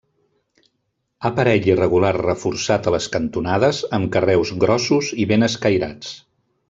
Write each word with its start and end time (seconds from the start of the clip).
Aparell 1.29 1.67
irregular 1.69 2.09
reforçat 2.17 2.89
a 2.89 2.93
les 2.95 3.09
cantonades 3.17 3.83
amb 3.99 4.11
carreus 4.17 4.55
grossos 4.65 5.13
i 5.25 5.29
ben 5.35 5.51
escairats. 5.51 6.17